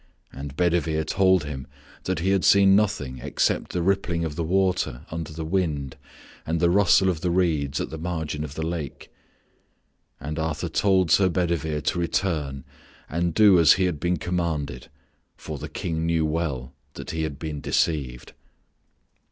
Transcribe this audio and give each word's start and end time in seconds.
And 0.33 0.57
Bedivere 0.57 1.03
told 1.03 1.43
him 1.43 1.67
that 2.05 2.17
he 2.17 2.31
had 2.31 2.43
seen 2.43 2.75
nothing 2.75 3.19
except 3.19 3.71
the 3.71 3.83
rippling 3.83 4.25
of 4.25 4.35
the 4.35 4.43
water 4.43 5.05
under 5.11 5.31
the 5.31 5.45
wind 5.45 5.95
and 6.43 6.59
the 6.59 6.71
rustle 6.71 7.07
of 7.07 7.21
the 7.21 7.29
reeds 7.29 7.79
at 7.79 7.91
the 7.91 7.99
margin 7.99 8.43
of 8.43 8.55
the 8.55 8.65
lake. 8.65 9.13
And 10.19 10.39
Arthur 10.39 10.69
told 10.69 11.11
Sir 11.11 11.29
Bedivere 11.29 11.81
to 11.81 11.99
return 11.99 12.63
and 13.09 13.35
do 13.35 13.59
as 13.59 13.73
he 13.73 13.83
had 13.85 13.99
been 13.99 14.17
commanded, 14.17 14.87
for 15.37 15.59
the 15.59 15.69
King 15.69 16.07
knew 16.07 16.25
well 16.25 16.73
that 16.95 17.11
he 17.11 17.21
had 17.21 17.37
been 17.37 17.61
deceived. 17.61 18.33